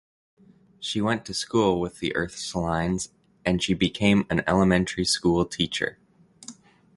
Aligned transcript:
She 0.79 0.99
went 0.99 1.25
to 1.27 1.33
school 1.35 1.79
with 1.79 1.99
the 1.99 2.11
Ursulines 2.17 3.09
and 3.45 3.61
she 3.61 3.75
became 3.75 4.25
an 4.31 4.41
elementary 4.47 5.05
school 5.05 5.45
teacher. 5.45 5.99